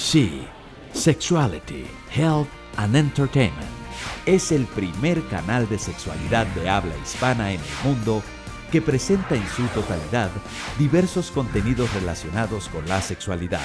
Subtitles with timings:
[0.00, 0.48] She,
[0.94, 3.68] Sexuality, Health and Entertainment.
[4.24, 8.22] Es el primer canal de sexualidad de habla hispana en el mundo
[8.72, 10.30] que presenta en su totalidad
[10.78, 13.60] diversos contenidos relacionados con la sexualidad,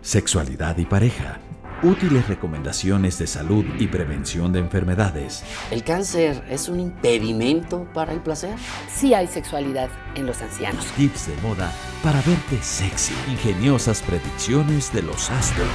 [0.00, 1.40] sexualidad y pareja,
[1.84, 5.44] útiles recomendaciones de salud y prevención de enfermedades.
[5.70, 8.56] ¿El cáncer es un impedimento para el placer?
[8.92, 10.84] Sí hay sexualidad en los ancianos.
[10.96, 11.70] Tips de moda
[12.02, 15.68] para verte sexy, ingeniosas predicciones de los astros,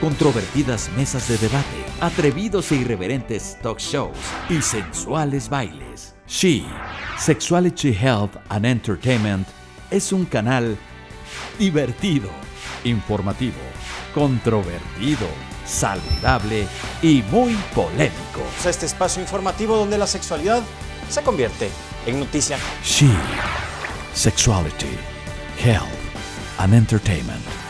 [0.00, 4.16] controvertidas mesas de debate, atrevidos e irreverentes talk shows
[4.48, 6.14] y sensuales bailes.
[6.28, 6.64] She,
[7.18, 9.48] Sexuality Health and Entertainment,
[9.90, 10.76] es un canal
[11.58, 12.30] divertido,
[12.84, 13.58] informativo,
[14.14, 15.26] controvertido,
[15.66, 16.66] saludable
[17.02, 18.42] y muy polémico.
[18.64, 20.62] Este espacio informativo donde la sexualidad
[21.08, 21.70] se convierte
[22.06, 22.58] en noticia.
[22.84, 23.10] She,
[24.14, 24.98] Sexuality,
[25.62, 25.88] Health
[26.58, 27.69] and Entertainment.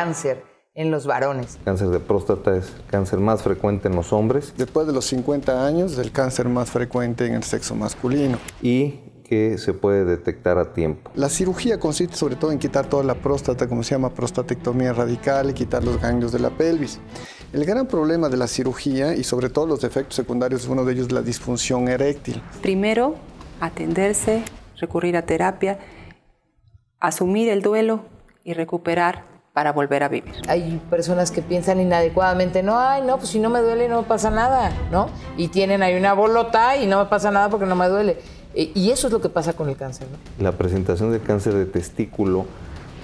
[0.00, 0.42] Cáncer
[0.74, 1.56] en los varones.
[1.56, 4.54] El cáncer de próstata es el cáncer más frecuente en los hombres.
[4.56, 8.38] Después de los 50 años, el cáncer más frecuente en el sexo masculino.
[8.62, 11.10] Y que se puede detectar a tiempo.
[11.14, 15.50] La cirugía consiste sobre todo en quitar toda la próstata, como se llama prostatectomía radical,
[15.50, 16.98] y quitar los ganglios de la pelvis.
[17.52, 21.12] El gran problema de la cirugía y sobre todo los efectos secundarios, uno de ellos
[21.12, 22.42] la disfunción eréctil.
[22.62, 23.16] Primero,
[23.60, 24.42] atenderse,
[24.78, 25.78] recurrir a terapia,
[26.98, 28.06] asumir el duelo
[28.42, 30.34] y recuperar para volver a vivir.
[30.48, 34.30] Hay personas que piensan inadecuadamente, no, ay, no, pues si no me duele no pasa
[34.30, 35.08] nada, ¿no?
[35.36, 38.18] Y tienen ahí una bolota y no me pasa nada porque no me duele.
[38.54, 40.42] Y eso es lo que pasa con el cáncer, ¿no?
[40.42, 42.46] La presentación del cáncer de testículo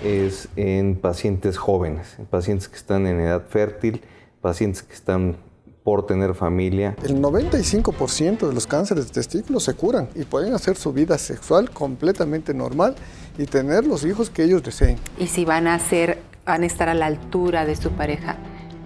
[0.05, 4.03] es en pacientes jóvenes, en pacientes que están en edad fértil,
[4.41, 5.37] pacientes que están
[5.83, 6.97] por tener familia.
[7.05, 11.71] El 95% de los cánceres de testículos se curan y pueden hacer su vida sexual
[11.71, 12.97] completamente normal
[13.39, 14.99] y tener los hijos que ellos deseen.
[15.17, 18.37] Y si van a ser, van a estar a la altura de su pareja.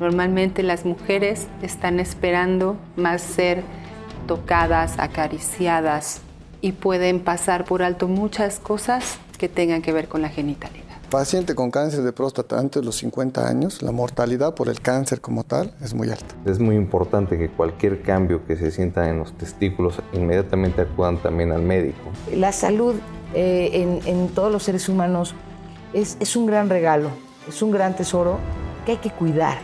[0.00, 3.62] Normalmente las mujeres están esperando más ser
[4.26, 6.22] tocadas, acariciadas
[6.62, 10.84] y pueden pasar por alto muchas cosas que tengan que ver con la genitalidad.
[11.10, 15.20] Paciente con cáncer de próstata antes de los 50 años, la mortalidad por el cáncer
[15.20, 16.34] como tal es muy alta.
[16.46, 21.50] Es muy importante que cualquier cambio que se sienta en los testículos inmediatamente acudan también
[21.50, 21.98] al médico.
[22.32, 22.94] La salud
[23.34, 25.34] eh, en, en, todos los seres humanos
[25.92, 27.10] es, es un gran regalo,
[27.48, 28.38] es un gran tesoro
[28.84, 29.58] que hay que cuidar.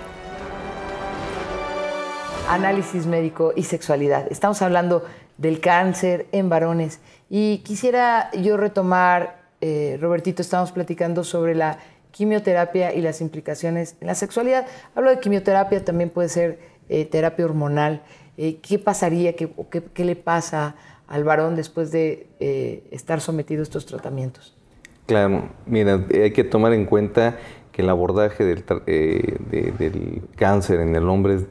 [2.49, 4.27] Análisis médico y sexualidad.
[4.31, 5.05] Estamos hablando
[5.37, 11.79] del cáncer en varones y quisiera yo retomar eh, Robertito, estamos platicando sobre la
[12.11, 14.67] quimioterapia y las implicaciones en la sexualidad.
[14.95, 18.03] Hablo de quimioterapia, también puede ser eh, terapia hormonal.
[18.37, 20.77] Eh, ¿Qué pasaría, qué, qué, qué, le pasa
[21.09, 22.29] al varón después de
[22.91, 24.55] estar sometido a estos tratamientos?
[25.07, 27.39] Claro, mira, hay que tomar en cuenta
[27.77, 31.47] que el abordaje del, de, del cáncer en el hombre es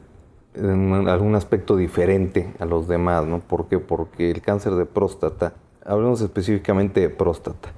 [0.56, 3.38] en algún aspecto diferente a los demás, ¿no?
[3.38, 3.78] ¿Por qué?
[3.78, 5.52] Porque el cáncer de próstata,
[5.84, 7.68] hablemos específicamente de próstata.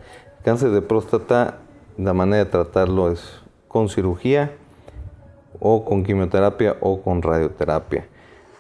[0.45, 1.59] Cáncer de próstata,
[1.99, 4.53] la manera de tratarlo es con cirugía
[5.61, 8.07] o con quimioterapia o con radioterapia.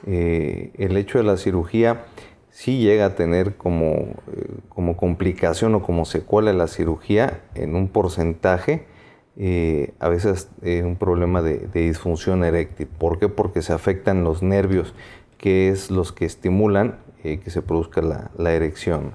[0.06, 2.04] Eh, el hecho de la cirugía
[2.50, 7.88] sí llega a tener como, eh, como complicación o como secuela la cirugía en un
[7.88, 8.97] porcentaje,
[9.38, 12.86] eh, a veces un problema de, de, disfunción eréctil.
[12.86, 13.28] ¿Por qué?
[13.28, 14.94] Porque se afectan los nervios,
[15.38, 19.12] que es los que estimulan que se produzca la, la erección.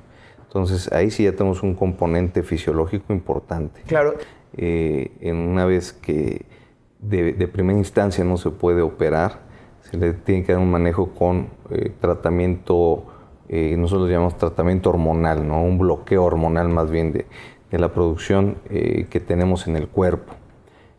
[0.53, 3.81] Entonces ahí sí ya tenemos un componente fisiológico importante.
[3.87, 4.13] Claro.
[4.55, 6.45] Eh, en una vez que
[6.99, 9.39] de, de, primera instancia no se puede operar,
[9.81, 13.03] se le tiene que dar un manejo con eh, tratamiento,
[13.49, 15.63] eh, nosotros lo llamamos tratamiento hormonal, ¿no?
[15.63, 17.25] un bloqueo hormonal más bien de,
[17.73, 20.33] de la producción eh, que tenemos en el cuerpo.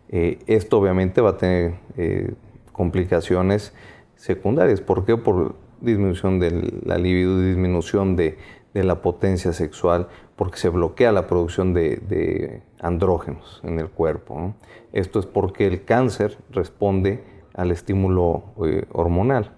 [0.09, 2.35] Eh, esto obviamente va a tener eh,
[2.73, 3.73] complicaciones
[4.17, 4.81] secundarias.
[4.81, 5.17] ¿Por qué?
[5.17, 8.39] Por disminución de la libido, disminución de,
[8.75, 14.53] de la potencia sexual porque se bloquea la producción de, andrógenos en el cuerpo.
[14.93, 17.23] Esto es porque el cáncer responde
[17.55, 18.47] al estímulo
[18.91, 19.53] hormonal.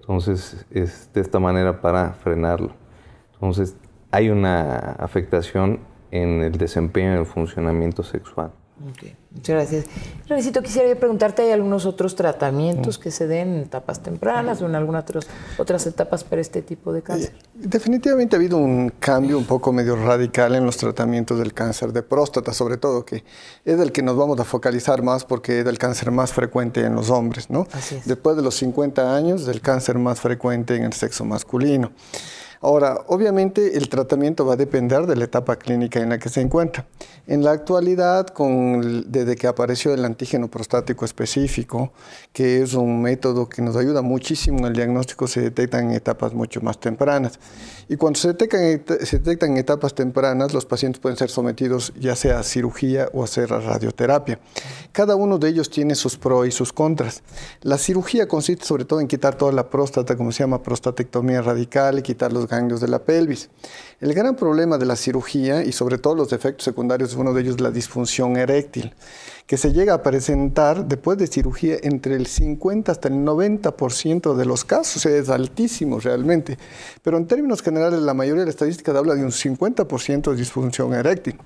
[0.00, 2.70] Entonces, es de esta manera para frenarlo.
[3.34, 3.76] Entonces,
[4.10, 5.80] hay una afectación
[6.14, 8.52] en el desempeño y el funcionamiento sexual.
[9.30, 9.84] Muchas gracias.
[10.28, 14.74] Necesito, quisiera preguntarte, ¿hay algunos otros tratamientos que se den en etapas tempranas o en
[14.74, 15.04] algunas
[15.58, 17.34] otras etapas para este tipo de cáncer?
[17.34, 21.92] Eh, definitivamente ha habido un cambio un poco medio radical en los tratamientos del cáncer
[21.92, 23.24] de próstata, sobre todo, que
[23.64, 26.96] es el que nos vamos a focalizar más porque es el cáncer más frecuente en
[26.96, 27.68] los hombres, ¿no?
[28.04, 31.92] Después de los 50 años, el cáncer más frecuente en el sexo masculino.
[32.64, 36.40] Ahora, obviamente el tratamiento va a depender de la etapa clínica en la que se
[36.40, 36.86] encuentra.
[37.26, 38.32] En la actualidad,
[39.06, 41.92] desde que apareció el antígeno prostático específico,
[42.32, 46.32] que es un método que nos ayuda muchísimo en el diagnóstico, se detecta en etapas
[46.32, 47.38] mucho más tempranas.
[47.86, 52.38] Y cuando se detectan, detectan en etapas tempranas, los pacientes pueden ser sometidos ya sea
[52.38, 54.38] a cirugía o a hacer radioterapia.
[54.92, 57.22] Cada uno de ellos tiene sus pros y sus contras.
[57.60, 61.98] La cirugía consiste sobre todo en quitar toda la próstata, como se llama prostatectomía radical,
[61.98, 63.50] y quitar los ganglios de la pelvis.
[64.00, 67.60] El gran problema de la cirugía y sobre todo los efectos secundarios, uno de ellos
[67.60, 68.94] la disfunción eréctil,
[69.46, 74.44] que se llega a presentar después de cirugía entre el 50 hasta el 90% de
[74.44, 76.58] los casos, es altísimo realmente,
[77.02, 80.94] pero en términos generales la mayoría de las estadísticas habla de un 50% de disfunción
[80.94, 81.38] eréctil.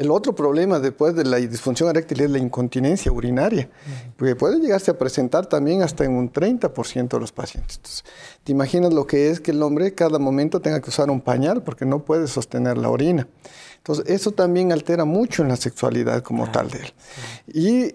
[0.00, 3.68] El otro problema después de la disfunción eréctil es la incontinencia urinaria,
[4.16, 8.02] porque puede llegarse a presentar también hasta en un 30% de los pacientes.
[8.42, 11.62] te imaginas lo que es que el hombre cada momento tenga que usar un pañal
[11.62, 13.28] porque no puede sostener la orina.
[13.76, 17.94] Entonces, eso también altera mucho en la sexualidad como tal de él.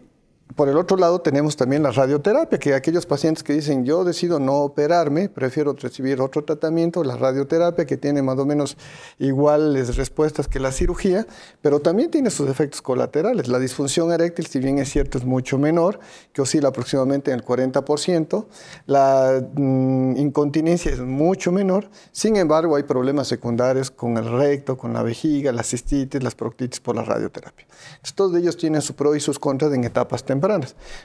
[0.54, 4.40] Por el otro lado tenemos también la radioterapia, que aquellos pacientes que dicen yo decido
[4.40, 8.78] no operarme, prefiero recibir otro tratamiento, la radioterapia que tiene más o menos
[9.18, 11.26] iguales respuestas que la cirugía,
[11.62, 13.48] pero también tiene sus efectos colaterales.
[13.48, 16.00] La disfunción eréctil, si bien es cierto, es mucho menor,
[16.32, 18.46] que oscila aproximadamente en el 40%,
[18.86, 24.94] la mm, incontinencia es mucho menor, sin embargo hay problemas secundarios con el recto, con
[24.94, 27.66] la vejiga, la cistitis, las proctitis por la radioterapia.
[27.96, 30.35] Entonces, todos ellos tienen su pro y sus contras en etapas tempranas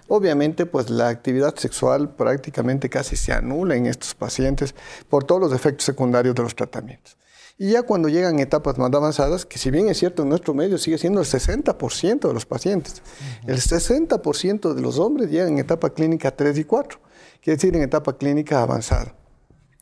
[0.08, 4.74] Obviamente, pues la actividad sexual prácticamente casi se anula en estos pacientes
[5.08, 7.16] por todos los efectos secundarios de los tratamientos.
[7.58, 10.78] Y ya cuando llegan etapas más avanzadas, que si bien es cierto en nuestro medio
[10.78, 13.02] sigue siendo el 60% de los pacientes,
[13.46, 16.98] el 60% de los hombres llegan en etapa clínica 3 y 4,
[17.42, 19.14] quiere decir en etapa clínica avanzada.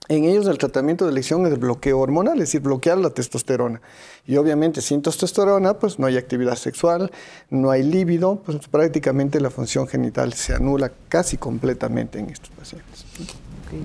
[0.08, 3.82] En ellos el tratamiento de elección es el bloqueo hormonal, es decir, bloquear la testosterona.
[4.26, 7.10] Y obviamente sin testosterona, pues no hay actividad sexual,
[7.50, 13.04] no hay líbido, pues prácticamente la función genital se anula casi completamente en estos pacientes.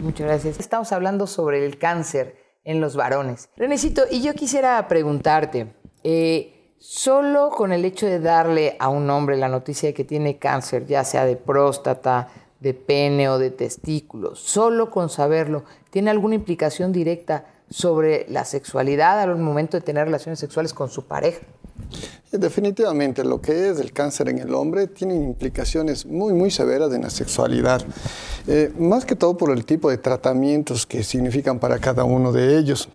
[0.02, 0.60] muchas gracias.
[0.60, 3.50] Estamos hablando sobre el cáncer en los varones.
[3.58, 5.74] Renecito, y yo quisiera preguntarte,
[6.06, 10.38] eh, solo con el hecho de darle a un hombre la noticia de que tiene
[10.38, 12.30] cáncer, ya sea de próstata,
[12.62, 19.22] de pene o de testículos, solo con saberlo, tiene alguna implicación directa sobre la sexualidad
[19.22, 21.42] al momento de tener relaciones sexuales con su pareja.
[22.32, 27.04] Definitivamente, lo que es el cáncer en el hombre tiene implicaciones muy, muy severas en
[27.04, 27.84] la sexualidad.
[28.48, 32.58] Eh, más que todo por el tipo de tratamientos que significan para cada uno de
[32.58, 32.90] ellos.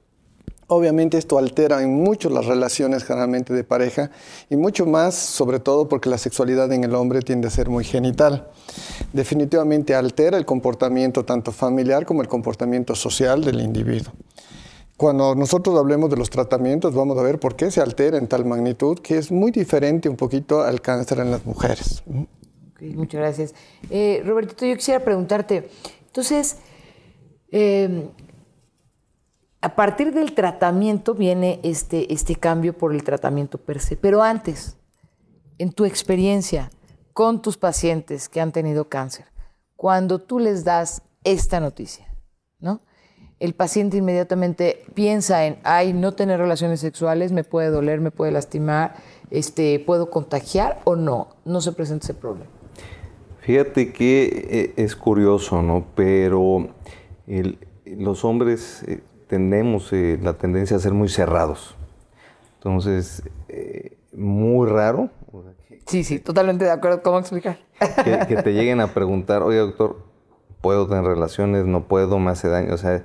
[0.70, 4.10] Obviamente esto altera en mucho las relaciones generalmente de pareja
[4.50, 7.84] y mucho más, sobre todo porque la sexualidad en el hombre tiende a ser muy
[7.84, 8.48] genital.
[9.14, 14.12] Definitivamente altera el comportamiento tanto familiar como el comportamiento social del individuo.
[14.98, 18.44] Cuando nosotros hablemos de los tratamientos, vamos a ver por qué se altera en tal
[18.44, 22.02] magnitud, que es muy diferente un poquito al cáncer en las mujeres.
[22.80, 23.54] muchas gracias.
[23.88, 25.70] Eh, Robertito, yo quisiera preguntarte,
[26.08, 26.56] entonces,
[27.52, 28.10] eh,
[29.60, 33.96] a partir del tratamiento viene este, este cambio por el tratamiento per se.
[33.96, 34.76] Pero antes,
[35.58, 36.70] en tu experiencia
[37.12, 39.26] con tus pacientes que han tenido cáncer,
[39.74, 42.06] cuando tú les das esta noticia,
[42.60, 42.82] ¿no?
[43.40, 48.32] El paciente inmediatamente piensa en, ay, no tener relaciones sexuales me puede doler, me puede
[48.32, 48.96] lastimar,
[49.30, 52.50] este, puedo contagiar o no, no se presenta ese problema.
[53.40, 55.86] Fíjate que eh, es curioso, ¿no?
[55.94, 56.68] Pero
[57.84, 61.76] los hombres eh, tenemos eh, la tendencia a ser muy cerrados.
[62.54, 65.10] Entonces, eh, muy raro.
[65.86, 67.02] Sí, sí, totalmente de acuerdo.
[67.02, 67.58] ¿Cómo explicar?
[68.04, 69.98] Que, te lleguen a preguntar, oye, doctor,
[70.60, 71.66] ¿puedo tener relaciones?
[71.66, 72.18] ¿No puedo?
[72.18, 72.74] ¿Me hace daño?
[72.74, 73.04] O sea,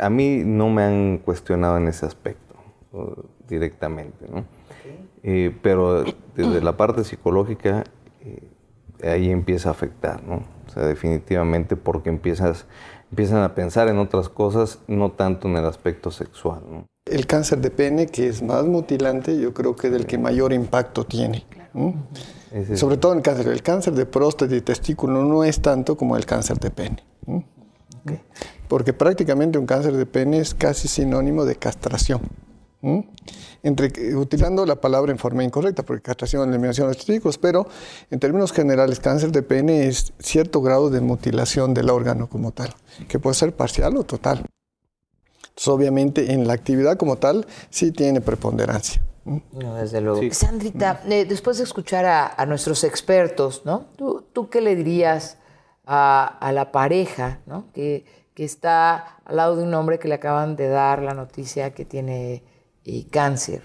[0.00, 2.54] a mí no me han cuestionado en ese aspecto
[3.48, 4.44] directamente, ¿no?
[5.22, 7.84] Eh, pero desde la parte psicológica,
[9.02, 10.42] ahí empieza a afectar, ¿no?
[10.66, 12.66] O sea, definitivamente porque empiezas
[13.10, 16.60] empiezan a pensar en otras cosas, no tanto en el aspecto sexual.
[17.04, 20.52] El cáncer de pene, que es más mutilante, yo creo que es el que mayor
[20.52, 21.44] impacto tiene.
[22.74, 23.48] Sobre todo en el cáncer.
[23.48, 27.02] El cáncer de próstata y testículo no es tanto como el cáncer de pene.
[28.68, 32.20] Porque prácticamente un cáncer de pene es casi sinónimo de castración.
[33.62, 37.66] Entre, utilizando la palabra en forma incorrecta, porque castración, eliminación de los testículos, pero
[38.10, 42.72] en términos generales, cáncer de pene es cierto grado de mutilación del órgano como tal,
[43.08, 44.44] que puede ser parcial o total.
[45.48, 49.02] Entonces, obviamente, en la actividad como tal, sí tiene preponderancia.
[49.24, 50.20] No, desde luego.
[50.32, 53.86] Sandrita, eh, después de escuchar a, nuestros expertos, ¿no?
[53.96, 55.36] ¿Tú, qué le dirías
[55.84, 57.66] a, la pareja, ¿no?
[57.74, 58.04] Que,
[58.34, 61.84] que, está al lado de un hombre que le acaban de dar la noticia que
[61.84, 62.42] tiene
[62.88, 63.62] eh, cáncer?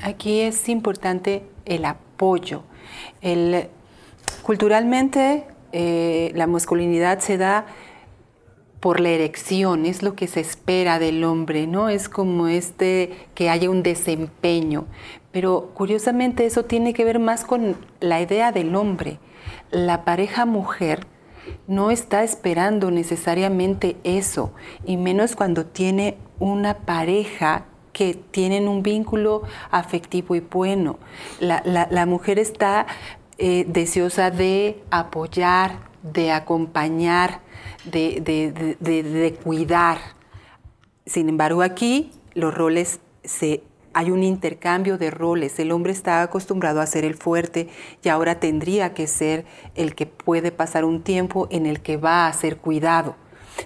[0.00, 2.62] Aquí es importante el apoyo.
[3.20, 3.68] El,
[4.42, 7.66] culturalmente, eh, la masculinidad se da
[8.78, 11.88] por la erección, es lo que se espera del hombre, ¿no?
[11.88, 14.86] Es como este que haya un desempeño.
[15.32, 19.18] Pero curiosamente eso tiene que ver más con la idea del hombre.
[19.72, 21.08] La pareja mujer
[21.66, 24.52] no está esperando necesariamente eso,
[24.84, 27.64] y menos cuando tiene una pareja
[27.96, 30.98] que tienen un vínculo afectivo y bueno.
[31.40, 32.86] La, mujer está
[33.38, 37.40] eh, deseosa de apoyar, de acompañar,
[37.86, 39.96] de, cuidar.
[41.06, 43.62] Sin embargo, aquí los roles se
[43.94, 45.58] hay un intercambio de roles.
[45.58, 47.70] El hombre está acostumbrado a ser el fuerte
[48.04, 52.26] y ahora tendría que ser el que puede pasar un tiempo en el que va
[52.26, 53.16] a ser cuidado.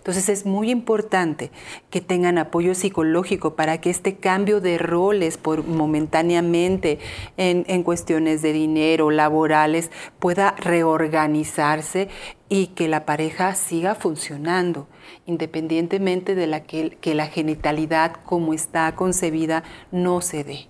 [0.00, 1.50] Entonces es muy importante
[1.90, 6.99] que tengan apoyo psicológico para que este cambio de roles por momentáneamente
[7.37, 12.09] en, cuestiones de dinero, laborales, pueda reorganizarse
[12.49, 14.88] y que la pareja siga funcionando,
[15.26, 20.69] independientemente de la que, la genitalidad como está concebida no se dé.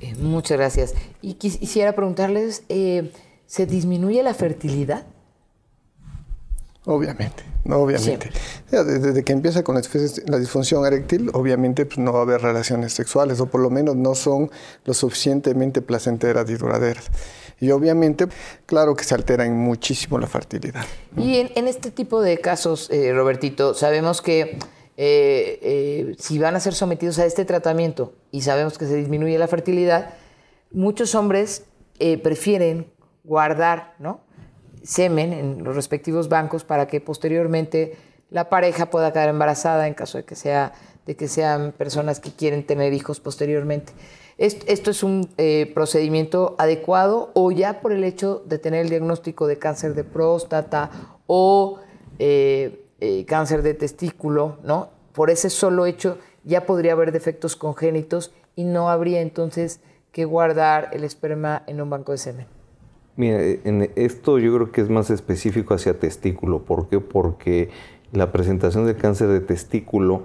[0.00, 0.94] Eh, muchas gracias.
[1.20, 3.10] Y quisiera preguntarles, eh,
[3.46, 5.04] ¿se disminuye la fertilidad?
[6.86, 7.42] Obviamente.
[7.64, 8.30] No, obviamente.
[8.70, 13.40] desde, que empieza con la disfunción eréctil, obviamente pues, no va a haber relaciones sexuales,
[13.40, 14.50] o por lo menos no son
[14.84, 17.06] lo suficientemente placenteras y duraderas.
[17.60, 18.26] Y obviamente,
[18.66, 20.84] claro que se altera muchísimo la fertilidad.
[21.16, 24.58] Y en, este tipo de casos, eh, Robertito, sabemos que
[24.96, 29.38] eh, eh, si van a ser sometidos a este tratamiento y sabemos que se disminuye
[29.38, 30.10] la fertilidad,
[30.70, 31.64] muchos hombres
[32.22, 34.20] prefieren guardar, ¿no?
[34.84, 37.96] Semen en los respectivos bancos para que posteriormente
[38.30, 40.72] la pareja pueda quedar embarazada en caso de que, sea,
[41.06, 43.92] de que sean personas que quieren tener hijos posteriormente.
[44.36, 49.46] ¿Esto es un eh, procedimiento adecuado o ya por el hecho de tener el diagnóstico
[49.46, 50.90] de cáncer de próstata
[51.26, 51.78] o
[52.18, 54.90] eh, eh, cáncer de testículo, ¿no?
[55.12, 60.90] Por ese solo hecho ya podría haber defectos congénitos y no habría entonces que guardar
[60.92, 62.53] el esperma en un banco de semen.
[63.16, 66.64] Mira, en esto yo creo que es más específico hacia testículo.
[66.64, 66.98] ¿Por qué?
[67.00, 67.70] Porque
[68.12, 70.24] la presentación del cáncer de testículo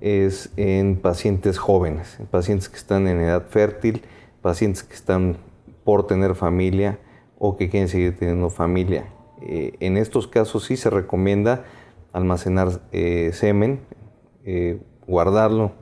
[0.00, 4.02] es en pacientes jóvenes, en pacientes que están en edad fértil,
[4.42, 5.36] pacientes que están
[5.84, 6.98] por tener familia
[7.38, 9.06] o que quieren seguir teniendo familia.
[9.42, 11.64] Eh, en estos casos sí se recomienda
[12.12, 13.80] almacenar eh, semen,
[14.44, 15.72] eh, guardarlo.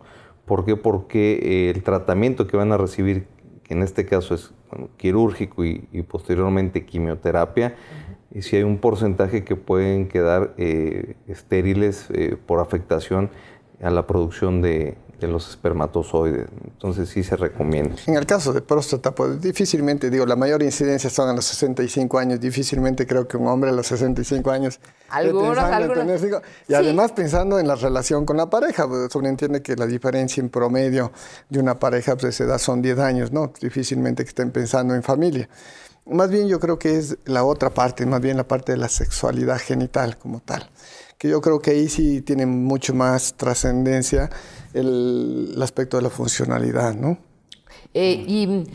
[0.45, 0.77] ¿Por qué?
[0.77, 3.27] Porque el tratamiento que van a recibir,
[3.65, 4.53] que en este caso es
[4.97, 7.75] quirúrgico y, posteriormente quimioterapia,
[8.33, 13.31] y si hay un porcentaje que pueden quedar eh, estériles eh, por afectación
[13.83, 16.47] a la producción de, los espermatozoides.
[16.65, 17.97] Entonces sí se recomienda.
[18.07, 22.19] En el caso de próstata, pues difícilmente, digo, la mayor incidencia son a los 65
[22.19, 22.41] años.
[22.41, 24.81] Difícilmente creo que un hombre a los 65 años...
[25.09, 26.21] Algunos, algunos.
[26.69, 30.41] y además pensando en la relación con la pareja, pues, uno entiende que la diferencia
[30.41, 31.13] en promedio
[31.49, 33.53] de una pareja pues, de esa edad son 10 años, ¿no?
[33.61, 35.49] Difícilmente que estén pensando en familia.
[36.07, 38.89] Más bien yo creo que es la otra parte, más bien la parte de la
[38.89, 40.69] sexualidad genital como tal
[41.25, 44.29] que yo creo que ahí sí tiene mucho más trascendencia
[44.75, 47.17] el, aspecto de la funcionalidad, ¿no?
[47.95, 48.67] Eh, y,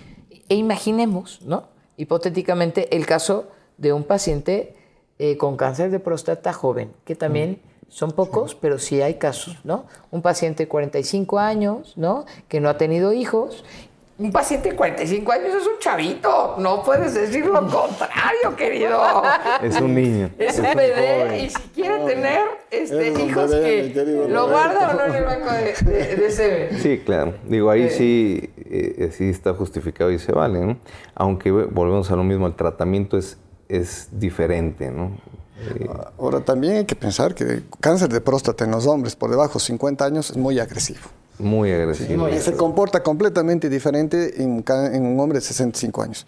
[0.49, 1.67] e imaginemos, ¿no?
[1.95, 4.73] Hipotéticamente, el caso de un paciente
[5.19, 9.85] eh, con cáncer de próstata joven, que también son pocos, pero sí hay casos, ¿no?
[10.09, 12.25] Un paciente de 45 años, ¿no?
[12.47, 13.63] Que no ha tenido hijos
[14.19, 16.55] un paciente de 45 años es un chavito.
[16.59, 19.01] No puedes decir lo contrario, querido.
[19.63, 20.29] Es un niño.
[20.37, 25.15] Es, un bebé y si quiere tener este, hijos que lo guarda o no en
[25.15, 27.35] el banco de, de, Sí, claro.
[27.45, 30.77] Digo, ahí sí, eh, sí está justificado y se vale, ¿no?
[31.15, 33.37] Aunque volvemos a lo mismo, el tratamiento es,
[33.69, 35.17] es diferente, ¿no?
[35.61, 39.59] Eh, Ahora también hay que pensar que cáncer de próstata en los hombres por debajo
[39.59, 41.07] de 50 años es muy agresivo.
[41.39, 42.27] Muy agresivo.
[42.29, 44.61] y se comporta completamente diferente en,
[45.05, 46.27] un hombre de 65 años.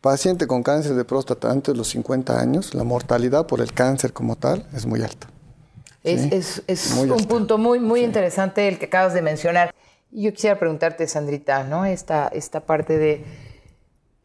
[0.00, 4.12] Paciente con cáncer de próstata antes de los 50 años, la mortalidad por el cáncer
[4.12, 5.28] como tal es muy alta.
[6.02, 6.62] Es,
[6.96, 9.74] un punto muy, muy interesante el que acabas de mencionar.
[10.10, 11.84] Yo quisiera preguntarte, Sandrita, ¿no?
[11.84, 13.24] Esta, esta parte de...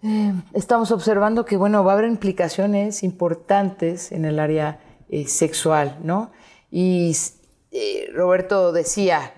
[0.04, 6.00] eh, estamos observando que, bueno, va a haber implicaciones importantes en el área eh, sexual,
[6.04, 6.32] ¿no?
[6.72, 7.16] Y
[7.72, 9.34] eh, Roberto decía,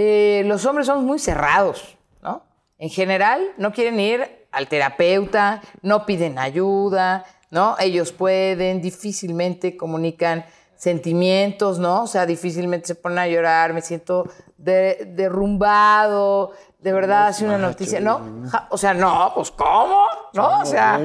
[0.00, 2.44] eh, los hombres son muy cerrados, ¿no?
[2.78, 7.74] En general, no quieren ir al terapeuta, no piden ayuda, ¿no?
[7.80, 10.44] Ellos pueden, difícilmente comunican
[10.76, 12.04] sentimientos, ¿no?
[12.04, 17.58] O sea, difícilmente se ponen a llorar, me siento de- derrumbado, de verdad, hace una
[17.58, 18.20] noticia, ¿no?
[18.48, 20.04] Ja- O sea, no, pues ¿cómo?
[20.34, 20.60] ¿No?
[20.60, 21.00] O sea,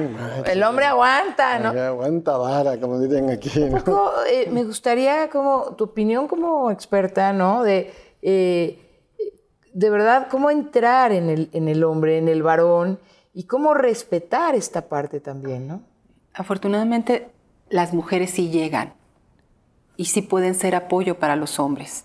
[0.46, 1.70] el hombre aguanta, ¿no?
[1.80, 3.50] Aguanta vara, como dirían aquí.
[3.58, 3.76] ¿no?
[3.78, 7.64] Un poco, eh, me gustaría como tu opinión como experta, ¿no?
[7.64, 8.78] De, eh,
[9.74, 13.00] de verdad, cómo entrar en el, en el hombre, en el varón,
[13.34, 15.82] y cómo respetar esta parte también, ¿no?
[16.32, 17.28] Afortunadamente,
[17.68, 18.94] las mujeres sí llegan
[19.96, 22.04] y sí pueden ser apoyo para los hombres,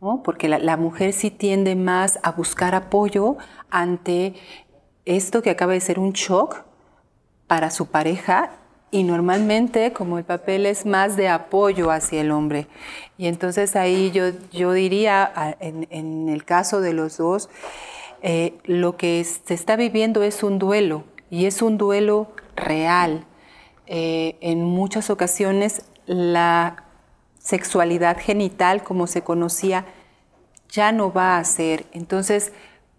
[0.00, 0.22] ¿no?
[0.22, 3.36] porque la, la mujer sí tiende más a buscar apoyo
[3.70, 4.34] ante
[5.04, 6.62] esto que acaba de ser un shock
[7.48, 8.50] para su pareja
[8.92, 12.68] y normalmente como el papel es más de apoyo hacia el hombre.
[13.18, 17.48] Y entonces ahí yo, yo diría, en el caso de los dos,
[18.22, 23.26] eh, lo que se está viviendo es un duelo y es un duelo real.
[23.86, 26.84] Eh, en muchas ocasiones la
[27.38, 29.86] sexualidad genital como se conocía
[30.68, 31.86] ya no va a ser.
[31.92, 32.52] Entonces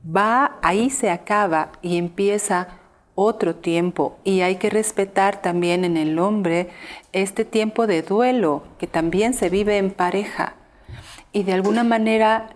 [0.05, 2.67] va, ahí se acaba y empieza
[3.15, 6.70] otro tiempo y hay que respetar también en el hombre
[7.12, 10.55] este tiempo de duelo que también se vive en pareja
[11.32, 12.50] y de alguna manera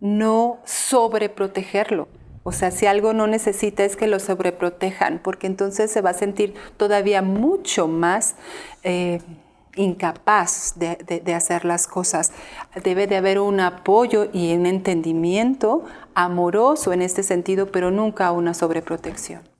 [0.00, 2.08] no sobreprotegerlo.
[2.44, 6.14] O sea, si algo no necesita es que lo sobreprotejan, porque entonces se va a
[6.14, 8.34] sentir todavía mucho más
[8.82, 9.20] eh,
[9.76, 12.32] incapaz de, de- de hacer las cosas.
[12.82, 15.84] Debe de haber un apoyo y un entendimiento
[16.14, 19.51] amoroso en este sentido, pero nunca una sobreprotección.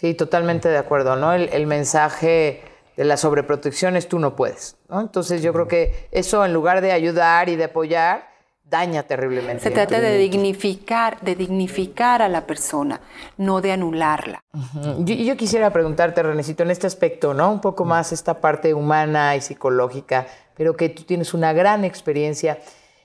[0.00, 1.34] Sí, totalmente de acuerdo, ¿no?
[1.34, 2.62] El, el mensaje
[2.96, 4.98] de la sobreprotección es tú no puedes, ¿no?
[4.98, 8.30] Entonces yo creo que eso en lugar de ayudar y de apoyar,
[8.64, 9.62] daña terriblemente.
[9.62, 13.02] Se trata de dignificar, de dignificar a la persona,
[13.36, 14.42] no de anularla.
[14.54, 15.04] Ujú.
[15.04, 17.50] Yo, yo quisiera preguntarte, Renecito, en este aspecto, ¿no?
[17.52, 22.58] Un poco más esta parte humana y psicológica, pero que tú tienes una gran experiencia.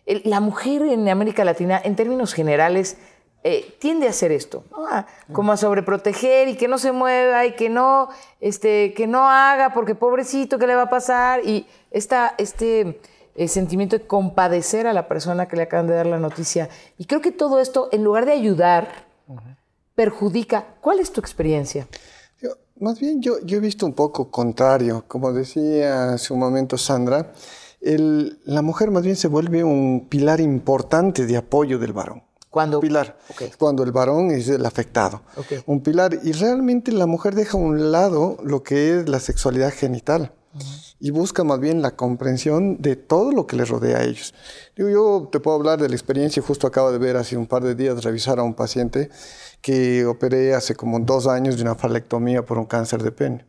[0.06, 2.98] El- La mujer en América Latina, en términos generales,
[3.48, 4.88] eh, tiende a hacer esto, ¿no?
[4.88, 8.10] A- como a sobreproteger y que no se mueva y que no,
[8.42, 11.46] este, que no haga porque pobrecito, ¿qué le va a pasar?
[11.46, 13.00] Y esta, este
[13.36, 16.70] eh, sentimiento de compadecer a la persona que le acaban de dar la noticia.
[16.98, 19.06] Y creo que todo esto, en lugar de ayudar,
[19.94, 20.66] perjudica.
[20.82, 21.88] ¿Cuál es tu experiencia?
[22.78, 27.32] Más bien yo, he visto un poco contrario, como decía hace un momento Sandra,
[27.80, 32.25] la mujer más bien se vuelve un pilar importante de apoyo del varón.
[32.56, 33.42] Cuando pilar, Ok.
[33.58, 35.24] cuando el varón es el afectado.
[35.36, 35.64] Ok.
[35.66, 39.74] Un pilar, y realmente la mujer deja a un lado lo que es la sexualidad
[39.74, 40.32] genital
[41.02, 44.34] y busca más bien la comprensión de todo lo que les rodea a ellos.
[44.78, 47.62] Digo, yo te puedo hablar de la experiencia, justo acabo de ver hace un par
[47.62, 49.10] de días revisar a un paciente
[49.60, 53.46] que operé hace como dos años de una falectomía por un cáncer de pene.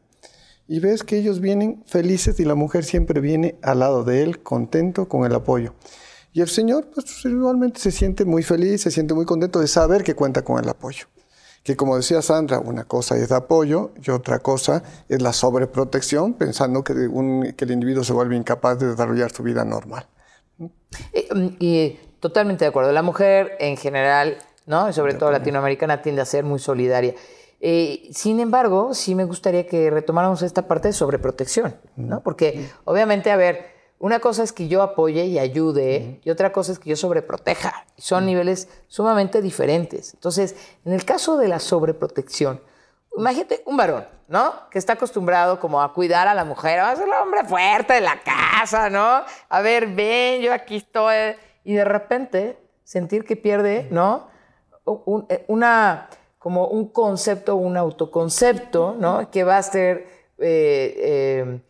[0.67, 4.43] Y ves que ellos vienen felices y la mujer siempre viene al lado de él,
[4.43, 5.75] contento con el apoyo.
[6.37, 10.05] Y el señor, pues igualmente se siente muy feliz, se siente muy contento de saber
[10.05, 11.07] que cuenta con el apoyo.
[11.65, 16.85] Que como decía Sandra, una cosa es apoyo y otra cosa es la sobreprotección, pensando
[16.85, 20.07] que, un- que el individuo se vuelve incapaz de desarrollar su vida normal.
[21.15, 22.93] Eh, mm, y totalmente de acuerdo.
[22.93, 24.91] La mujer en general, ¿no?
[24.91, 27.15] Y sobre todo latinoamericana, tiende a ser muy solidaria.
[27.63, 32.23] Eh, sin embargo, sí me gustaría que retomáramos esta parte de sobreprotección, ¿no?
[32.23, 36.73] Porque obviamente, a ver, una cosa es que yo apoye y ayude y otra cosa
[36.73, 37.87] es que yo sobreproteja.
[37.97, 40.13] Y Son niveles sumamente diferentes.
[40.15, 40.55] Entonces,
[40.85, 42.61] en el caso de la sobreprotección,
[43.17, 44.53] imagínate un varón, ¿no?
[44.71, 47.95] Que está acostumbrado como a cuidar a la mujer, va a ser el hombre fuerte
[47.95, 49.23] de la casa, ¿no?
[49.49, 51.35] A ver, ven, yo aquí estoy.
[51.65, 54.29] Y de repente sentir que pierde, ¿no?
[54.85, 59.31] Un- eh, una, como un concepto, un autoconcepto, ¿no?
[59.31, 60.07] Que va a ser,
[60.39, 61.61] eh, eh,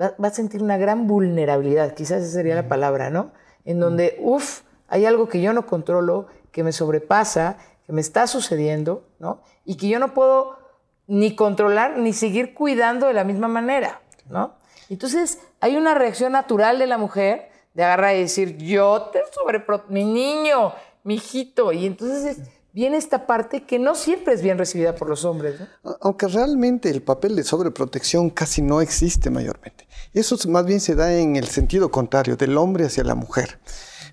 [0.00, 3.32] va, va a sentir una gran vulnerabilidad, quizás esa sería la palabra, ¿no?
[3.64, 8.26] En donde, uff, hay algo que yo no controlo, que me sobrepasa, que me está
[8.26, 9.42] sucediendo, ¿no?
[9.64, 10.58] Y que yo no puedo
[11.06, 14.54] ni controlar ni seguir cuidando de la misma manera, ¿no?
[14.88, 19.84] Entonces, hay una reacción natural de la mujer de agarrar y decir, yo te sobrepro...
[19.88, 20.72] mi niño,
[21.04, 21.72] mi hijito.
[21.72, 25.54] Y entonces es- viene esta parte que no siempre es bien recibida por los hombres,
[26.02, 29.88] Aunque realmente el papel de sobreprotección casi no existe mayormente.
[30.12, 33.58] Eso más bien se da en el sentido contrario, del hombre hacia la mujer.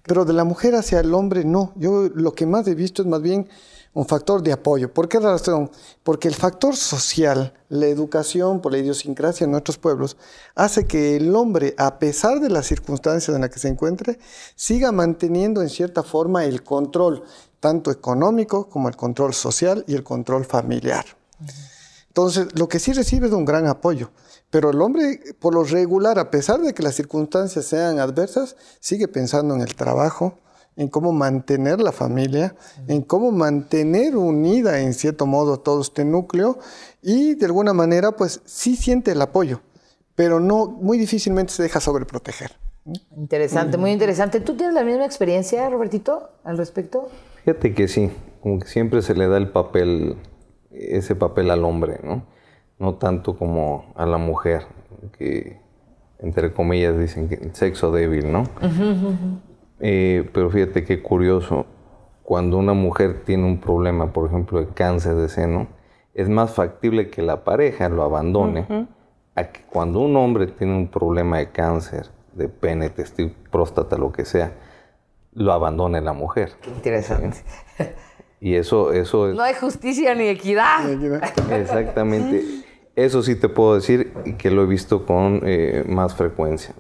[0.03, 1.73] Pero de la mujer hacia el hombre no.
[1.75, 3.49] Yo lo que más he visto es más bien
[3.93, 4.93] un factor de apoyo.
[4.93, 5.69] ¿Por qué razón?
[6.01, 10.15] Porque el factor social, la educación por la idiosincrasia en nuestros pueblos,
[10.55, 14.19] hace que el hombre, a pesar de las circunstancias en las que se encuentre,
[14.55, 17.23] siga manteniendo en cierta forma el control,
[17.63, 21.05] tanto económico como el control social y el control familiar.
[22.09, 24.11] Entonces, lo que sí recibe es un gran apoyo.
[24.49, 29.07] Pero el hombre, por lo regular, a pesar de que las circunstancias sean adversas, sigue
[29.07, 30.39] pensando en el trabajo,
[30.75, 32.53] en cómo mantener la familia,
[32.89, 36.59] en cómo mantener unida en cierto modo todo este núcleo
[37.01, 39.61] y de alguna manera pues sí siente el apoyo,
[40.15, 42.51] pero no muy difícilmente se deja sobreproteger.
[43.15, 44.41] Interesante, muy interesante.
[44.41, 47.07] ¿Tú tienes la misma experiencia, Robertito, al respecto?
[47.43, 48.09] Fíjate que sí,
[48.41, 50.15] como que siempre se le da el papel,
[50.71, 52.23] ese papel al hombre, ¿no?
[52.79, 54.63] No tanto como a la mujer,
[55.17, 55.59] que
[56.19, 58.45] entre comillas dicen que el sexo débil, ¿no?
[59.79, 61.65] Eh, pero fíjate qué curioso,
[62.23, 65.67] cuando una mujer tiene un problema, por ejemplo, de cáncer de seno,
[66.13, 68.65] es más factible que la pareja lo abandone
[69.35, 74.11] a que cuando un hombre tiene un problema de cáncer de pene, testículo, próstata, lo
[74.13, 74.53] que sea,
[75.35, 76.53] lo abandone la mujer.
[76.61, 77.43] Qué interesante.
[78.39, 79.35] Y eso, eso es...
[79.35, 80.89] No hay justicia ni equidad.
[81.51, 82.63] Exactamente.
[82.95, 86.75] Eso sí te puedo decir que lo he visto con eh, más frecuencia.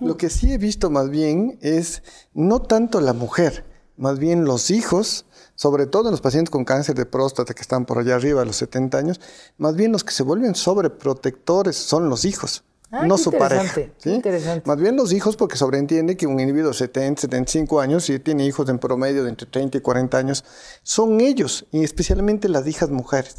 [0.00, 3.64] Lo que sí he visto más bien es no tanto la mujer,
[3.96, 7.84] más bien los hijos, sobre todo en los pacientes con cáncer de próstata que están
[7.84, 9.20] por allá arriba a los 70 años,
[9.58, 12.64] más bien los que se vuelven sobreprotectores son los hijos.
[12.94, 13.74] Ah, no su pareja.
[13.96, 14.10] ¿sí?
[14.10, 14.68] interesante.
[14.68, 18.44] Más bien los hijos, porque sobreentiende que un individuo de 70, 75 años, si tiene
[18.44, 20.44] hijos en promedio de entre 30 y 40 años,
[20.82, 23.36] son ellos, y especialmente las hijas mujeres.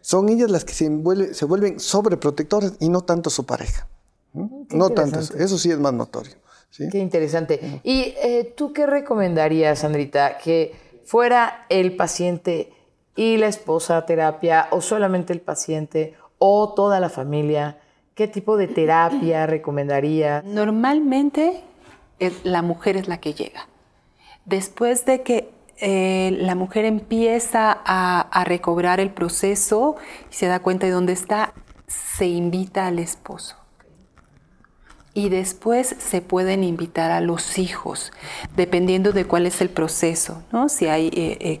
[0.00, 3.88] Son ellas las que se, envuelve- se vuelven sobreprotectoras y no tanto su pareja.
[4.32, 4.66] ¿Mm?
[4.68, 6.34] qué No tanto, eso sí es más notorio.
[6.70, 6.88] ¿sí?
[6.88, 7.80] Qué interesante.
[7.82, 10.38] ¿Y eh, tú qué recomendarías, Sandrita?
[10.38, 12.72] ¿Que fuera el paciente
[13.16, 17.78] y la esposa a terapia o solamente el paciente o toda la familia?
[18.16, 20.42] ¿Qué tipo de terapia recomendaría?
[20.44, 21.62] Normalmente
[22.18, 23.68] eh, la mujer es la que llega.
[24.46, 29.96] Después de que eh, la mujer empieza a, a recobrar el proceso
[30.30, 31.52] y se da cuenta de dónde está,
[31.86, 33.56] se invita al esposo.
[35.12, 38.12] Y después se pueden invitar a los hijos,
[38.54, 40.68] dependiendo de cuál es el proceso, ¿no?
[40.70, 41.60] Si hay eh, eh,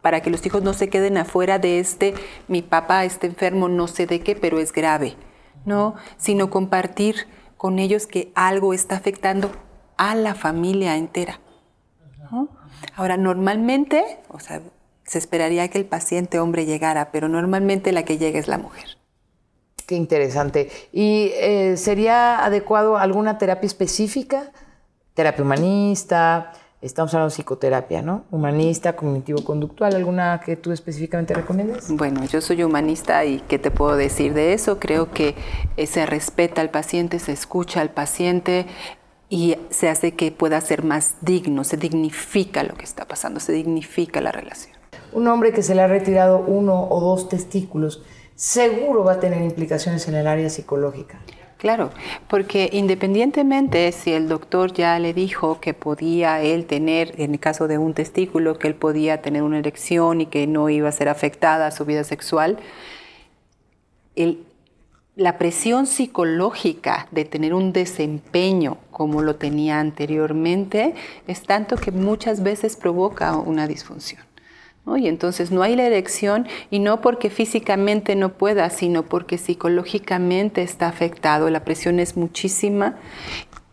[0.00, 2.14] para que los hijos no se queden afuera de este,
[2.48, 5.16] mi papá está enfermo, no sé de qué, pero es grave,
[5.66, 5.94] ¿no?
[6.16, 7.26] Sino compartir
[7.58, 9.50] con ellos que algo está afectando
[9.98, 11.40] a la familia entera.
[12.94, 14.60] Ahora, normalmente, o sea,
[15.04, 18.96] se esperaría que el paciente hombre llegara, pero normalmente la que llega es la mujer.
[19.86, 20.70] Qué interesante.
[20.92, 24.50] ¿Y eh, sería adecuado alguna terapia específica?
[25.14, 26.52] Terapia humanista,
[26.86, 28.24] estamos hablando de psicoterapia, ¿no?
[28.30, 31.90] Humanista, cognitivo-conductual, ¿alguna que tú específicamente recomiendas?
[31.90, 34.78] Bueno, yo soy humanista y ¿qué te puedo decir de eso?
[34.78, 35.34] Creo que
[35.76, 38.66] eh, se respeta al paciente, se escucha al paciente
[39.28, 43.52] y se hace que pueda ser más digno, se dignifica lo que está pasando, se
[43.52, 44.76] dignifica la relación.
[45.12, 48.02] Un hombre que se le ha retirado uno o dos testículos
[48.36, 51.18] seguro va a tener implicaciones en el área psicológica.
[51.58, 51.90] Claro,
[52.28, 57.66] porque independientemente si el doctor ya le dijo que podía él tener, en el caso
[57.66, 61.08] de un testículo, que él podía tener una erección y que no iba a ser
[61.08, 62.58] afectada su vida sexual,
[65.16, 70.94] la presión psicológica de tener un desempeño como lo tenía anteriormente
[71.26, 74.25] es tanto que muchas veces provoca una disfunción.
[74.86, 74.96] ¿No?
[74.96, 80.62] Y entonces no hay la erección y no porque físicamente no pueda, sino porque psicológicamente
[80.62, 82.96] está afectado, la presión es muchísima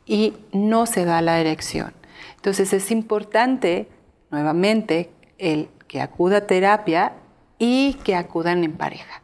[0.05, 1.93] y no se da la erección.
[2.35, 3.87] Entonces es importante,
[4.31, 7.13] nuevamente, el que acuda a terapia
[7.59, 9.21] y que acudan en pareja,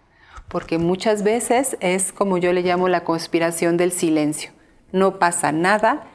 [0.47, 4.51] porque muchas veces es como yo le llamo la conspiración del silencio.
[4.91, 6.07] No pasa nada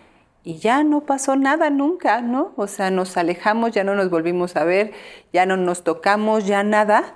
[0.45, 2.53] y ya no pasó nada nunca, ¿no?
[2.57, 4.93] O sea, nos alejamos, ya no nos volvimos a ver,
[5.33, 7.15] ya no nos tocamos, ya nada,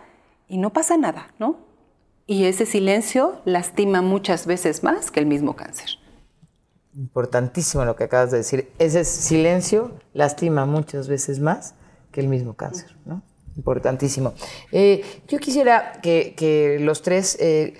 [0.49, 1.59] y no pasa nada, ¿no?
[2.27, 5.91] Y ese silencio lastima muchas veces más que el mismo cáncer.
[6.95, 8.73] Importantísimo lo que acabas de decir.
[8.79, 11.75] Ese silencio lastima muchas veces más
[12.11, 13.23] que el mismo cáncer, ¿no?
[13.57, 14.33] Importantísimo.
[14.73, 17.75] Eh, yo quisiera que, que los tres eh,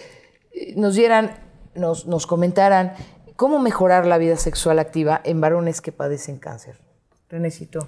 [0.77, 1.31] nos dieran,
[1.75, 2.95] nos, nos comentaran
[3.39, 6.77] cómo mejorar la vida sexual activa en varones que padecen cáncer.
[7.31, 7.87] Renecito.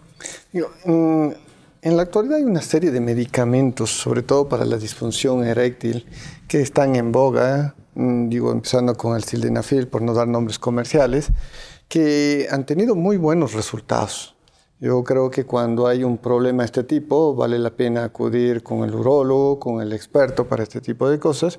[0.53, 6.07] Digo, en la actualidad hay una serie de medicamentos, sobre todo para la disfunción eréctil,
[6.47, 11.31] que están en boga, mm, digo, empezando con el sildenafil, por no dar nombres comerciales,
[11.89, 14.37] que han tenido muy buenos resultados.
[14.83, 18.83] Yo creo que cuando hay un problema de este tipo, vale la pena acudir con
[18.83, 21.59] el urólogo, con el experto para este tipo de cosas.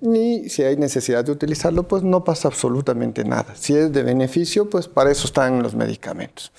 [0.00, 3.56] Y si hay necesidad de utilizarlo, pues no pasa absolutamente nada.
[3.56, 6.52] Si es de beneficio, pues para eso están los medicamentos.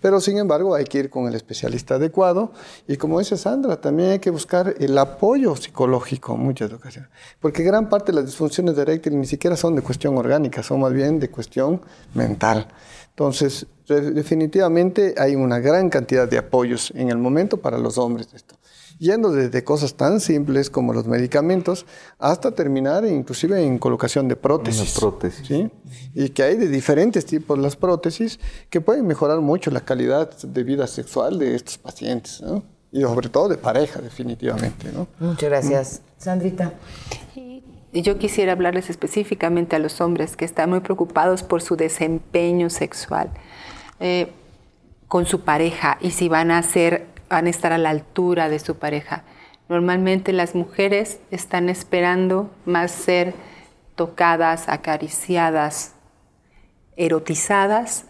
[0.00, 2.52] Pero sin embargo hay que ir con el especialista adecuado
[2.86, 7.10] y como dice Sandra, también hay que buscar el apoyo psicológico en muchas ocasiones.
[7.40, 10.78] Porque gran parte de las disfunciones de eréctil ni siquiera son de cuestión orgánica, son
[10.78, 11.80] más bien de cuestión
[12.14, 12.68] mental.
[13.08, 18.36] Entonces, definitivamente hay una gran cantidad de apoyos en el momento para los hombres de
[18.36, 18.56] esto.
[18.98, 21.84] Yendo desde cosas tan simples como los medicamentos
[22.18, 24.98] hasta terminar inclusive en colocación de prótesis.
[24.98, 25.46] prótesis.
[25.46, 25.70] ¿sí?
[26.14, 30.64] Y que hay de diferentes tipos las prótesis que pueden mejorar mucho la calidad de
[30.64, 32.40] vida sexual de estos pacientes.
[32.40, 32.62] ¿no?
[32.90, 34.90] Y sobre todo de pareja, definitivamente.
[34.92, 35.06] ¿no?
[35.20, 36.00] Muchas gracias.
[36.16, 36.72] Sandrita.
[37.92, 42.68] Y yo quisiera hablarles específicamente a los hombres que están muy preocupados por su desempeño
[42.68, 43.30] sexual
[44.00, 44.32] eh,
[45.08, 48.58] con su pareja y si van a ser, van a estar a la altura de
[48.58, 49.24] su pareja.
[49.68, 53.34] Normalmente las mujeres están esperando más ser
[53.94, 55.94] tocadas, acariciadas,
[56.96, 58.04] erotizadas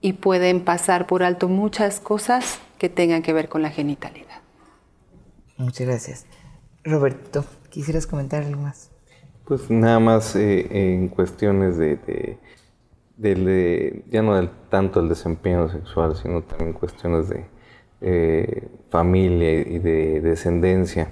[0.00, 4.40] y pueden pasar por alto muchas cosas que tengan que ver con la genitalidad.
[5.58, 6.26] Muchas gracias.
[6.84, 8.90] Roberto, ¿quisieras comentar algo más?
[9.44, 12.38] Pues nada más eh, en cuestiones de,
[13.20, 17.44] ya no del, tanto el desempeño sexual, sino también cuestiones de
[18.00, 21.08] eh, familia y de descendencia.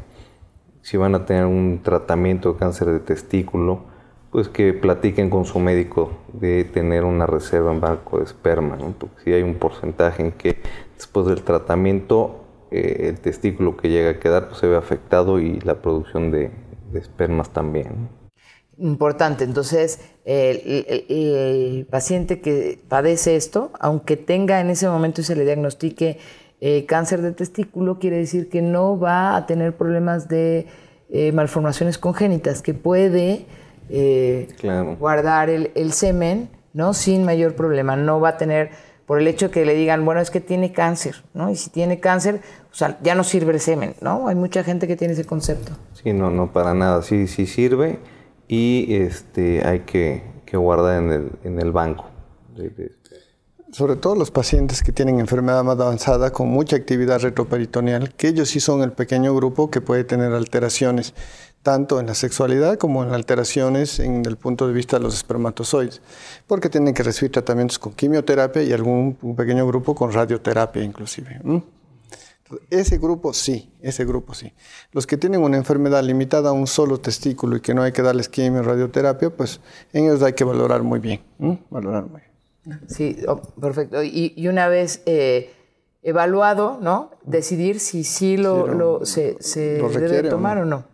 [0.81, 3.85] Si van a tener un tratamiento de cáncer de testículo,
[4.31, 9.23] pues que platiquen con su médico de tener una reserva en banco de esperma, porque
[9.25, 10.59] si hay un porcentaje en que
[10.97, 15.61] después del tratamiento eh, el testículo que llega a quedar pues, se ve afectado y
[15.61, 16.51] la producción de,
[16.93, 18.18] de espermas también.
[18.81, 25.45] Importante, entonces el, paciente que padece esto, aunque tenga en ese momento y se le
[25.45, 26.19] diagnostique
[26.61, 30.67] eh, cáncer de testículo, quiere decir que no va a tener problemas de
[31.11, 33.47] eh, malformaciones congénitas, que puede
[33.89, 34.49] eh,
[34.99, 36.95] guardar el, el, semen ¿no?
[36.95, 38.71] sin mayor problema, no va a tener
[39.07, 41.51] por el hecho que le digan, bueno, es que tiene cáncer, ¿no?
[41.51, 44.29] Y si tiene cáncer, o sea, ya no sirve el semen, ¿no?
[44.29, 45.73] Hay mucha gente que tiene ese concepto.
[45.95, 47.99] Sí, no, no, para nada, sí, sí sirve
[48.49, 52.07] y este, hay que, guardar en el, en el banco.
[53.71, 58.49] Sobre todo los pacientes que tienen enfermedad más avanzada con mucha actividad retroperitoneal, que ellos
[58.49, 61.15] sí son el pequeño grupo que puede tener alteraciones
[61.63, 66.01] tanto en la sexualidad como en alteraciones en el punto de vista de los espermatozoides,
[66.47, 71.39] porque tienen que recibir tratamientos con quimioterapia y algún pequeño grupo con radioterapia inclusive.
[72.71, 74.53] Ese grupo sí, ese grupo sí.
[74.93, 78.03] Los que tienen una enfermedad limitada a un solo testículo y que no hay que
[78.03, 79.61] darles quimio radioterapia, pues
[79.93, 81.21] en ellos hay que valorar muy bien.
[81.71, 82.81] Valorar muy bien.
[82.89, 84.03] Sí, oh, perfecto.
[84.03, 85.53] Y, una vez eh,
[86.03, 87.11] evaluado, ¿no?
[87.25, 90.85] Decidir si sí lo, se, debe tomar o no.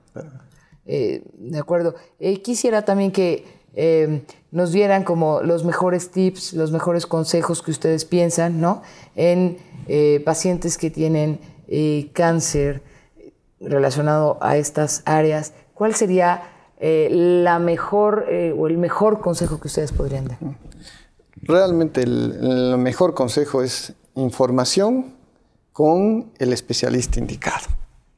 [0.87, 1.95] Eh, de acuerdo.
[2.19, 3.45] Eh, quisiera también que
[4.55, 8.83] nos dieran como los mejores tips, los mejores consejos que ustedes piensan, ¿no?
[9.17, 9.59] En
[9.89, 12.83] eh, pacientes que tienen eh, cáncer
[13.61, 16.45] relacionado a estas áreas, ¿cuál sería
[16.79, 20.39] eh, la mejor o el mejor consejo que ustedes podrían dar?
[21.43, 25.15] Realmente el, mejor consejo es información
[25.73, 27.67] con el especialista indicado,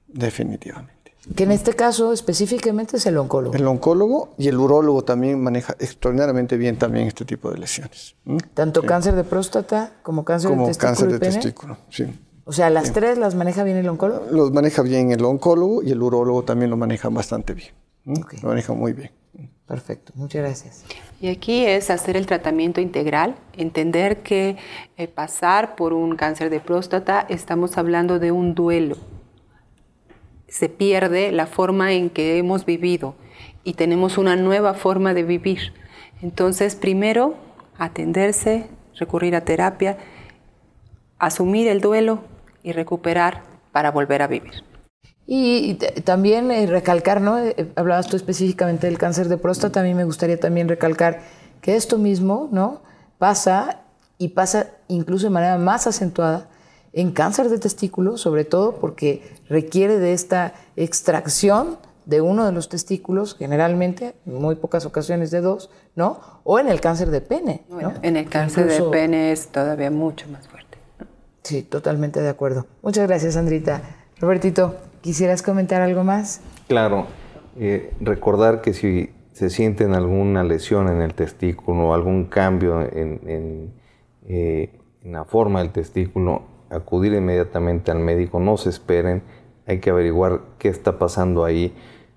[0.06, 0.95] definitivamente.
[1.34, 3.54] Que en este caso específicamente es el oncólogo.
[3.56, 8.14] El oncólogo y el urólogo también maneja extraordinariamente bien también este tipo de lesiones.
[8.54, 10.78] Tanto cáncer de próstata como cáncer de testículo.
[10.78, 12.04] cáncer de testículo, sí.
[12.44, 14.24] O sea, las tres las maneja bien el oncólogo.
[14.30, 17.70] Los maneja bien el oncólogo y el urólogo también lo maneja bastante bien.
[18.04, 19.10] Lo maneja muy bien.
[19.66, 20.84] Perfecto, muchas gracias.
[21.20, 24.56] Y aquí es hacer el tratamiento integral, entender que
[24.96, 28.96] eh, pasar por un cáncer de próstata estamos hablando de un duelo
[30.48, 33.14] se pierde la forma en que hemos vivido
[33.64, 35.72] y tenemos una nueva forma de vivir.
[36.22, 37.34] Entonces, primero,
[37.78, 39.98] atenderse, recurrir a terapia,
[41.18, 42.20] asumir el duelo
[42.62, 44.64] y recuperar para volver a vivir.
[45.26, 47.38] Y también eh, recalcar, ¿no?
[47.38, 51.22] Eh, hablabas tú específicamente del cáncer de próstata, a me gustaría también recalcar
[51.60, 52.82] que esto mismo, ¿no?
[53.18, 53.80] Pasa
[54.18, 56.48] y pasa incluso de manera más acentuada
[56.96, 62.70] en cáncer de testículo, sobre todo porque requiere de esta extracción de uno de los
[62.70, 66.20] testículos, generalmente, en muy pocas ocasiones de dos, ¿no?
[66.42, 67.64] O en el cáncer de pene.
[67.68, 67.92] ¿no?
[68.00, 70.78] en el cáncer de pene es todavía mucho más fuerte.
[71.42, 72.66] Sí, totalmente de acuerdo.
[72.80, 73.82] Muchas gracias, Sandrita.
[74.18, 76.40] Robertito, ¿quisieras comentar algo más?
[76.66, 77.08] Claro.
[77.58, 83.74] Eh, recordar que si se sienten alguna lesión en el testículo, algún cambio en,
[84.26, 89.22] eh, en la forma del testículo, acudir inmediatamente al médico, no se esperen,
[89.66, 91.74] hay que averiguar qué está pasando ahí.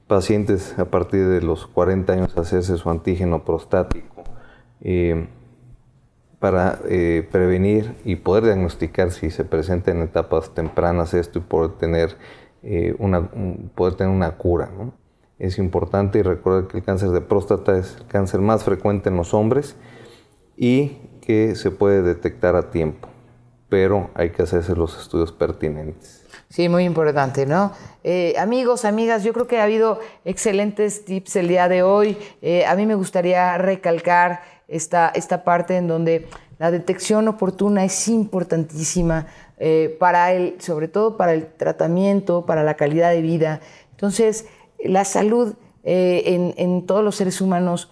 [0.08, 4.24] Pacientes a partir de los 40 años hacerse su antígeno prostático
[4.82, 5.28] eh,
[6.40, 11.72] para eh, prevenir y poder diagnosticar si se presenta en etapas tempranas esto y poder
[11.72, 12.16] tener,
[12.64, 13.30] eh, una,
[13.76, 14.70] poder tener una cura.
[15.38, 19.18] Es importante y recuerda que el cáncer de próstata es el cáncer más frecuente en
[19.18, 19.76] los hombres
[20.56, 23.08] y que se puede detectar a tiempo,
[23.70, 26.26] pero hay que hacerse los estudios pertinentes.
[26.50, 27.72] Sí, muy importante, ¿no?
[28.04, 32.18] Eh, amigos, amigas, yo creo que ha habido excelentes tips el día de hoy.
[32.42, 36.28] Eh, a mí me gustaría recalcar esta, esta parte en donde
[36.58, 39.28] la detección oportuna es importantísima
[39.60, 43.62] eh, para el, sobre todo para el tratamiento, para la calidad de vida.
[43.92, 44.48] Entonces,
[44.84, 45.54] la salud
[45.84, 47.92] en, en, todos los seres humanos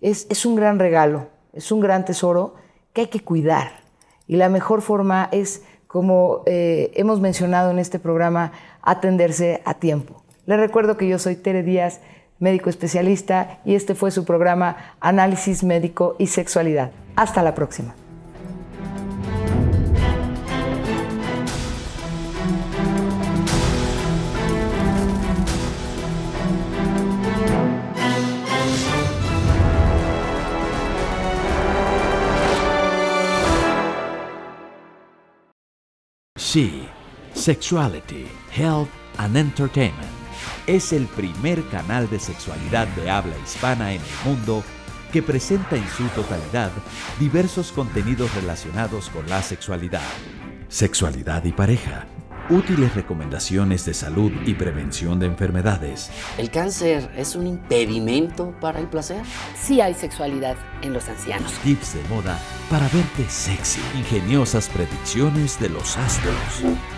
[0.00, 2.54] es, es un gran regalo, es un gran tesoro
[2.92, 3.85] que hay que cuidar.
[4.26, 10.22] Y la mejor forma es como eh, hemos mencionado en este programa, atenderse a tiempo.
[10.46, 12.00] Les recuerdo que yo soy Tere Díaz,
[12.38, 16.90] médico especialista, y este fue su programa Análisis Médico y Sexualidad.
[17.16, 17.94] Hasta la próxima.
[36.56, 36.88] She,
[37.34, 38.88] Sexuality, Health
[39.18, 40.08] and Entertainment
[40.66, 44.64] es el primer canal de sexualidad de habla hispana en el mundo
[45.12, 46.70] que presenta en su totalidad
[47.20, 50.08] diversos contenidos relacionados con la sexualidad,
[50.68, 52.06] sexualidad y pareja
[52.50, 56.10] útiles recomendaciones de salud y prevención de enfermedades.
[56.38, 59.22] ¿El cáncer es un impedimento para el placer?
[59.60, 61.52] Sí hay sexualidad en los ancianos.
[61.64, 62.38] Tips de moda
[62.70, 63.80] para verte sexy.
[63.96, 66.34] Ingeniosas predicciones de los astros.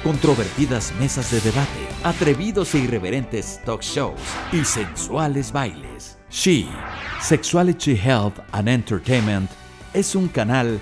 [0.03, 1.89] Controvertidas mesas de debate.
[2.05, 4.21] Atrevidos e irreverentes talk shows.
[4.53, 6.19] Y sensuales bailes.
[6.31, 6.69] She,
[7.23, 9.51] Sexuality Health and Entertainment,
[9.95, 10.79] es un canal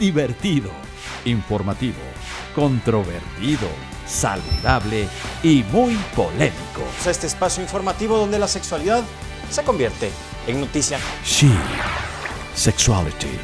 [0.00, 0.70] divertido,
[1.24, 2.15] informativo
[2.56, 3.68] controvertido,
[4.06, 5.06] saludable
[5.42, 6.80] y muy polémico.
[7.06, 9.04] Este espacio informativo donde la sexualidad
[9.50, 10.10] se convierte
[10.46, 10.98] en noticia.
[11.22, 11.50] She,
[12.54, 13.38] Sexuality,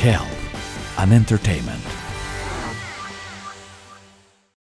[0.00, 0.28] Health
[0.96, 2.03] and Entertainment.